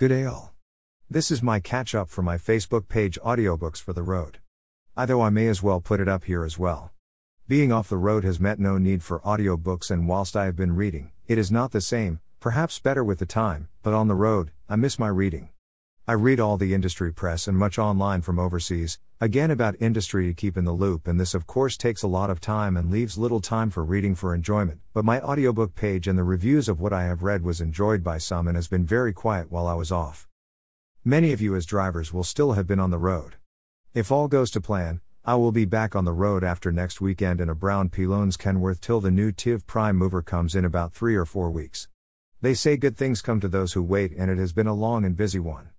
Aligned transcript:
Good 0.00 0.26
all. 0.26 0.54
This 1.10 1.30
is 1.30 1.42
my 1.42 1.60
catch 1.60 1.94
up 1.94 2.08
for 2.08 2.22
my 2.22 2.38
Facebook 2.38 2.88
page 2.88 3.18
Audiobooks 3.22 3.82
for 3.82 3.92
the 3.92 4.02
Road. 4.02 4.38
I 4.96 5.04
though 5.04 5.20
I 5.20 5.28
may 5.28 5.46
as 5.46 5.62
well 5.62 5.82
put 5.82 6.00
it 6.00 6.08
up 6.08 6.24
here 6.24 6.42
as 6.42 6.58
well. 6.58 6.90
Being 7.46 7.70
off 7.70 7.90
the 7.90 7.98
road 7.98 8.24
has 8.24 8.40
meant 8.40 8.58
no 8.58 8.78
need 8.78 9.02
for 9.02 9.20
audiobooks 9.20 9.90
and 9.90 10.08
whilst 10.08 10.38
I 10.38 10.46
have 10.46 10.56
been 10.56 10.74
reading, 10.74 11.12
it 11.28 11.36
is 11.36 11.52
not 11.52 11.72
the 11.72 11.82
same, 11.82 12.20
perhaps 12.40 12.78
better 12.78 13.04
with 13.04 13.18
the 13.18 13.26
time, 13.26 13.68
but 13.82 13.92
on 13.92 14.08
the 14.08 14.14
road, 14.14 14.52
I 14.70 14.76
miss 14.76 14.98
my 14.98 15.08
reading. 15.08 15.50
I 16.10 16.14
read 16.14 16.40
all 16.40 16.56
the 16.56 16.74
industry 16.74 17.12
press 17.12 17.46
and 17.46 17.56
much 17.56 17.78
online 17.78 18.22
from 18.22 18.40
overseas, 18.40 18.98
again 19.20 19.52
about 19.52 19.76
industry 19.78 20.26
to 20.26 20.34
keep 20.34 20.56
in 20.56 20.64
the 20.64 20.72
loop, 20.72 21.06
and 21.06 21.20
this 21.20 21.34
of 21.34 21.46
course 21.46 21.76
takes 21.76 22.02
a 22.02 22.08
lot 22.08 22.30
of 22.30 22.40
time 22.40 22.76
and 22.76 22.90
leaves 22.90 23.16
little 23.16 23.38
time 23.38 23.70
for 23.70 23.84
reading 23.84 24.16
for 24.16 24.34
enjoyment. 24.34 24.80
But 24.92 25.04
my 25.04 25.20
audiobook 25.20 25.76
page 25.76 26.08
and 26.08 26.18
the 26.18 26.24
reviews 26.24 26.68
of 26.68 26.80
what 26.80 26.92
I 26.92 27.04
have 27.04 27.22
read 27.22 27.44
was 27.44 27.60
enjoyed 27.60 28.02
by 28.02 28.18
some 28.18 28.48
and 28.48 28.56
has 28.56 28.66
been 28.66 28.84
very 28.84 29.12
quiet 29.12 29.52
while 29.52 29.68
I 29.68 29.74
was 29.74 29.92
off. 29.92 30.26
Many 31.04 31.32
of 31.32 31.40
you 31.40 31.54
as 31.54 31.64
drivers 31.64 32.12
will 32.12 32.24
still 32.24 32.54
have 32.54 32.66
been 32.66 32.80
on 32.80 32.90
the 32.90 32.98
road. 32.98 33.36
If 33.94 34.10
all 34.10 34.26
goes 34.26 34.50
to 34.50 34.60
plan, 34.60 35.02
I 35.24 35.36
will 35.36 35.52
be 35.52 35.64
back 35.64 35.94
on 35.94 36.06
the 36.06 36.12
road 36.12 36.42
after 36.42 36.72
next 36.72 37.00
weekend 37.00 37.40
in 37.40 37.48
a 37.48 37.54
brown 37.54 37.88
Pilones 37.88 38.36
Kenworth 38.36 38.80
till 38.80 39.00
the 39.00 39.12
new 39.12 39.30
TIV 39.30 39.64
Prime 39.64 39.94
mover 39.94 40.22
comes 40.22 40.56
in 40.56 40.64
about 40.64 40.92
three 40.92 41.14
or 41.14 41.24
four 41.24 41.52
weeks. 41.52 41.86
They 42.40 42.54
say 42.54 42.76
good 42.76 42.96
things 42.96 43.22
come 43.22 43.38
to 43.38 43.48
those 43.48 43.74
who 43.74 43.82
wait, 43.84 44.10
and 44.18 44.28
it 44.28 44.38
has 44.38 44.52
been 44.52 44.66
a 44.66 44.74
long 44.74 45.04
and 45.04 45.16
busy 45.16 45.38
one. 45.38 45.70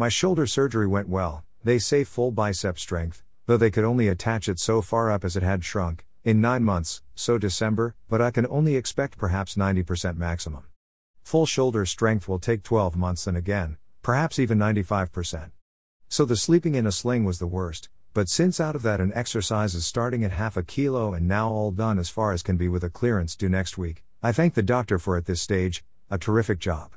My 0.00 0.08
shoulder 0.08 0.46
surgery 0.46 0.86
went 0.86 1.10
well, 1.10 1.44
they 1.62 1.78
say 1.78 2.04
full 2.04 2.30
bicep 2.30 2.78
strength, 2.78 3.22
though 3.44 3.58
they 3.58 3.70
could 3.70 3.84
only 3.84 4.08
attach 4.08 4.48
it 4.48 4.58
so 4.58 4.80
far 4.80 5.10
up 5.10 5.26
as 5.26 5.36
it 5.36 5.42
had 5.42 5.62
shrunk, 5.62 6.06
in 6.24 6.40
9 6.40 6.64
months, 6.64 7.02
so 7.14 7.36
December, 7.36 7.94
but 8.08 8.22
I 8.22 8.30
can 8.30 8.46
only 8.46 8.76
expect 8.76 9.18
perhaps 9.18 9.56
90% 9.56 10.16
maximum. 10.16 10.62
Full 11.22 11.44
shoulder 11.44 11.84
strength 11.84 12.28
will 12.28 12.38
take 12.38 12.62
12 12.62 12.96
months 12.96 13.26
and 13.26 13.36
again, 13.36 13.76
perhaps 14.00 14.38
even 14.38 14.56
95%. 14.56 15.50
So 16.08 16.24
the 16.24 16.34
sleeping 16.34 16.76
in 16.76 16.86
a 16.86 16.92
sling 16.92 17.26
was 17.26 17.38
the 17.38 17.46
worst, 17.46 17.90
but 18.14 18.30
since 18.30 18.58
out 18.58 18.74
of 18.74 18.80
that 18.80 19.02
an 19.02 19.12
exercise 19.14 19.74
is 19.74 19.84
starting 19.84 20.24
at 20.24 20.32
half 20.32 20.56
a 20.56 20.62
kilo 20.62 21.12
and 21.12 21.28
now 21.28 21.50
all 21.50 21.72
done 21.72 21.98
as 21.98 22.08
far 22.08 22.32
as 22.32 22.42
can 22.42 22.56
be 22.56 22.68
with 22.68 22.84
a 22.84 22.88
clearance 22.88 23.36
due 23.36 23.50
next 23.50 23.76
week, 23.76 24.02
I 24.22 24.32
thank 24.32 24.54
the 24.54 24.62
doctor 24.62 24.98
for 24.98 25.18
at 25.18 25.26
this 25.26 25.42
stage, 25.42 25.84
a 26.10 26.16
terrific 26.16 26.58
job. 26.58 26.92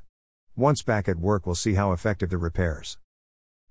Once 0.55 0.83
back 0.83 1.09
at 1.09 1.17
work, 1.17 1.47
we'll 1.47 1.55
see 1.55 1.73
how 1.73 1.91
effective 1.91 2.29
the 2.29 2.37
repairs. 2.37 2.99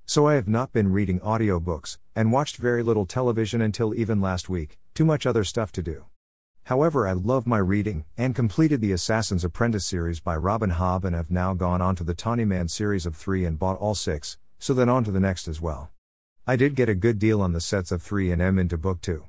So 0.04 0.26
I 0.26 0.34
have 0.34 0.48
not 0.48 0.72
been 0.72 0.90
reading 0.90 1.20
audiobooks, 1.20 1.98
and 2.16 2.32
watched 2.32 2.56
very 2.56 2.82
little 2.82 3.06
television 3.06 3.62
until 3.62 3.94
even 3.94 4.20
last 4.20 4.48
week, 4.48 4.80
too 4.92 5.04
much 5.04 5.24
other 5.24 5.44
stuff 5.44 5.70
to 5.72 5.82
do. 5.82 6.06
However, 6.64 7.06
I 7.06 7.12
love 7.12 7.46
my 7.46 7.58
reading, 7.58 8.04
and 8.18 8.34
completed 8.34 8.80
the 8.80 8.90
Assassin's 8.90 9.44
Apprentice 9.44 9.86
series 9.86 10.18
by 10.18 10.34
Robin 10.34 10.72
Hobb 10.72 11.04
and 11.04 11.14
have 11.14 11.30
now 11.30 11.54
gone 11.54 11.80
on 11.80 11.94
to 11.94 12.02
the 12.02 12.14
Tawny 12.14 12.44
Man 12.44 12.66
series 12.66 13.06
of 13.06 13.14
three 13.14 13.44
and 13.44 13.60
bought 13.60 13.78
all 13.78 13.94
six, 13.94 14.38
so 14.58 14.74
then 14.74 14.88
on 14.88 15.04
to 15.04 15.12
the 15.12 15.20
next 15.20 15.46
as 15.46 15.60
well. 15.60 15.92
I 16.48 16.56
did 16.56 16.74
get 16.74 16.88
a 16.88 16.96
good 16.96 17.20
deal 17.20 17.40
on 17.40 17.52
the 17.52 17.60
sets 17.60 17.92
of 17.92 18.02
3 18.02 18.32
and 18.32 18.42
am 18.42 18.58
into 18.58 18.76
book 18.76 19.00
2. 19.02 19.22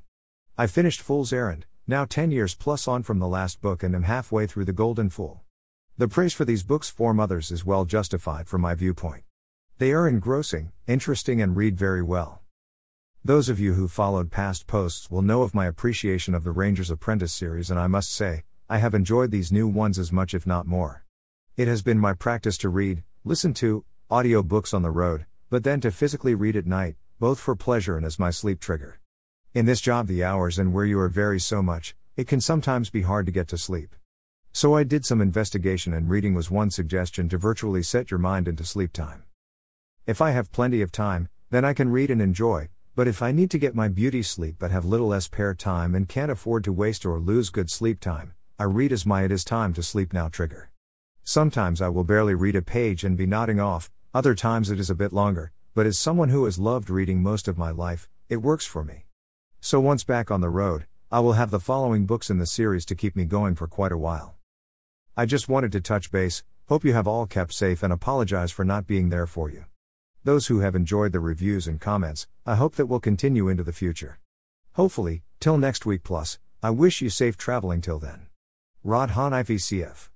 I 0.58 0.66
finished 0.66 1.00
Fool's 1.00 1.32
Errand, 1.32 1.66
now 1.86 2.04
10 2.04 2.32
years 2.32 2.56
plus 2.56 2.88
on 2.88 3.04
from 3.04 3.20
the 3.20 3.28
last 3.28 3.60
book 3.60 3.84
and 3.84 3.94
am 3.94 4.02
halfway 4.02 4.48
through 4.48 4.64
The 4.64 4.72
Golden 4.72 5.08
Fool. 5.08 5.43
The 5.96 6.08
praise 6.08 6.32
for 6.34 6.44
these 6.44 6.64
books 6.64 6.90
form 6.90 7.20
others 7.20 7.52
is 7.52 7.64
well 7.64 7.84
justified 7.84 8.48
from 8.48 8.62
my 8.62 8.74
viewpoint. 8.74 9.22
They 9.78 9.92
are 9.92 10.08
engrossing, 10.08 10.72
interesting, 10.88 11.40
and 11.40 11.54
read 11.54 11.78
very 11.78 12.02
well. 12.02 12.42
Those 13.24 13.48
of 13.48 13.60
you 13.60 13.74
who 13.74 13.86
followed 13.86 14.32
past 14.32 14.66
posts 14.66 15.08
will 15.08 15.22
know 15.22 15.42
of 15.42 15.54
my 15.54 15.66
appreciation 15.66 16.34
of 16.34 16.42
the 16.42 16.50
Ranger's 16.50 16.90
Apprentice 16.90 17.32
series, 17.32 17.70
and 17.70 17.78
I 17.78 17.86
must 17.86 18.12
say, 18.12 18.42
I 18.68 18.78
have 18.78 18.92
enjoyed 18.92 19.30
these 19.30 19.52
new 19.52 19.68
ones 19.68 19.96
as 19.96 20.10
much, 20.10 20.34
if 20.34 20.48
not 20.48 20.66
more. 20.66 21.04
It 21.56 21.68
has 21.68 21.80
been 21.80 22.00
my 22.00 22.12
practice 22.12 22.58
to 22.58 22.68
read, 22.68 23.04
listen 23.22 23.54
to, 23.54 23.84
audio 24.10 24.42
books 24.42 24.74
on 24.74 24.82
the 24.82 24.90
road, 24.90 25.26
but 25.48 25.62
then 25.62 25.80
to 25.82 25.92
physically 25.92 26.34
read 26.34 26.56
at 26.56 26.66
night, 26.66 26.96
both 27.20 27.38
for 27.38 27.54
pleasure 27.54 27.96
and 27.96 28.04
as 28.04 28.18
my 28.18 28.30
sleep 28.30 28.58
trigger. 28.58 28.98
In 29.52 29.64
this 29.64 29.80
job, 29.80 30.08
the 30.08 30.24
hours 30.24 30.58
and 30.58 30.74
where 30.74 30.86
you 30.86 30.98
are 30.98 31.08
vary 31.08 31.38
so 31.38 31.62
much, 31.62 31.94
it 32.16 32.26
can 32.26 32.40
sometimes 32.40 32.90
be 32.90 33.02
hard 33.02 33.26
to 33.26 33.32
get 33.32 33.46
to 33.46 33.56
sleep. 33.56 33.94
So 34.56 34.76
I 34.76 34.84
did 34.84 35.04
some 35.04 35.20
investigation 35.20 35.92
and 35.92 36.08
reading 36.08 36.32
was 36.32 36.48
one 36.48 36.70
suggestion 36.70 37.28
to 37.28 37.36
virtually 37.36 37.82
set 37.82 38.12
your 38.12 38.18
mind 38.18 38.46
into 38.46 38.64
sleep 38.64 38.92
time. 38.92 39.24
If 40.06 40.22
I 40.22 40.30
have 40.30 40.52
plenty 40.52 40.80
of 40.80 40.92
time, 40.92 41.28
then 41.50 41.64
I 41.64 41.72
can 41.72 41.90
read 41.90 42.08
and 42.08 42.22
enjoy, 42.22 42.68
but 42.94 43.08
if 43.08 43.20
I 43.20 43.32
need 43.32 43.50
to 43.50 43.58
get 43.58 43.74
my 43.74 43.88
beauty 43.88 44.22
sleep 44.22 44.54
but 44.60 44.70
have 44.70 44.84
little 44.84 45.20
spare 45.20 45.54
time 45.54 45.92
and 45.92 46.08
can't 46.08 46.30
afford 46.30 46.62
to 46.64 46.72
waste 46.72 47.04
or 47.04 47.18
lose 47.18 47.50
good 47.50 47.68
sleep 47.68 47.98
time, 47.98 48.34
I 48.56 48.64
read 48.64 48.92
as 48.92 49.04
my 49.04 49.24
it 49.24 49.32
is 49.32 49.42
time 49.42 49.72
to 49.72 49.82
sleep 49.82 50.12
now 50.12 50.28
trigger. 50.28 50.70
Sometimes 51.24 51.82
I 51.82 51.88
will 51.88 52.04
barely 52.04 52.36
read 52.36 52.54
a 52.54 52.62
page 52.62 53.02
and 53.02 53.16
be 53.16 53.26
nodding 53.26 53.58
off, 53.58 53.90
other 54.14 54.36
times 54.36 54.70
it 54.70 54.78
is 54.78 54.88
a 54.88 54.94
bit 54.94 55.12
longer, 55.12 55.50
but 55.74 55.84
as 55.84 55.98
someone 55.98 56.28
who 56.28 56.44
has 56.44 56.60
loved 56.60 56.90
reading 56.90 57.20
most 57.20 57.48
of 57.48 57.58
my 57.58 57.72
life, 57.72 58.08
it 58.28 58.36
works 58.36 58.64
for 58.64 58.84
me. 58.84 59.06
So 59.60 59.80
once 59.80 60.04
back 60.04 60.30
on 60.30 60.42
the 60.42 60.48
road, 60.48 60.86
I 61.10 61.18
will 61.18 61.32
have 61.32 61.50
the 61.50 61.58
following 61.58 62.06
books 62.06 62.30
in 62.30 62.38
the 62.38 62.46
series 62.46 62.84
to 62.84 62.94
keep 62.94 63.16
me 63.16 63.24
going 63.24 63.56
for 63.56 63.66
quite 63.66 63.90
a 63.90 63.98
while. 63.98 64.36
I 65.16 65.26
just 65.26 65.48
wanted 65.48 65.70
to 65.72 65.80
touch 65.80 66.10
base, 66.10 66.42
hope 66.66 66.84
you 66.84 66.92
have 66.92 67.06
all 67.06 67.26
kept 67.26 67.52
safe 67.52 67.84
and 67.84 67.92
apologize 67.92 68.50
for 68.50 68.64
not 68.64 68.88
being 68.88 69.10
there 69.10 69.28
for 69.28 69.48
you. 69.48 69.66
Those 70.24 70.48
who 70.48 70.58
have 70.58 70.74
enjoyed 70.74 71.12
the 71.12 71.20
reviews 71.20 71.68
and 71.68 71.80
comments, 71.80 72.26
I 72.44 72.56
hope 72.56 72.74
that 72.74 72.86
will 72.86 72.98
continue 72.98 73.48
into 73.48 73.62
the 73.62 73.72
future. 73.72 74.18
Hopefully, 74.72 75.22
till 75.38 75.56
next 75.56 75.86
week 75.86 76.02
plus, 76.02 76.40
I 76.64 76.70
wish 76.70 77.00
you 77.00 77.10
safe 77.10 77.36
traveling 77.36 77.80
till 77.80 78.00
then. 78.00 78.26
Rod 78.82 79.10
Han 79.10 79.30
IVCF 79.30 80.08